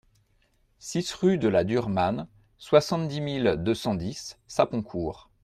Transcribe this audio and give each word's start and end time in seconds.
six 0.79 1.13
rue 1.13 1.37
de 1.37 1.47
la 1.47 1.63
Duremanne, 1.63 2.27
soixante-dix 2.57 3.21
mille 3.21 3.55
deux 3.59 3.75
cent 3.75 3.93
dix 3.93 4.39
Saponcourt 4.47 5.29